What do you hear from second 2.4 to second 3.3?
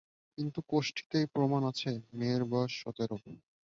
বয়স সতেরো।